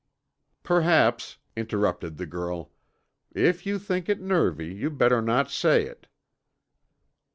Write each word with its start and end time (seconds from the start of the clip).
"Perhaps," 0.63 1.37
interrupted 1.55 2.17
the 2.17 2.25
girl, 2.25 2.71
"if 3.35 3.67
you 3.67 3.77
think 3.77 4.09
it 4.09 4.19
nervy, 4.19 4.65
you'd 4.73 4.97
better 4.97 5.21
not 5.21 5.51
say 5.51 5.85
it." 5.85 6.07